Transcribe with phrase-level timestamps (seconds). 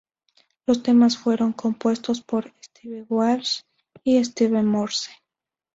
[0.65, 3.59] Los temas fueron compuestos por Steve Walsh
[4.03, 5.11] y Steve Morse.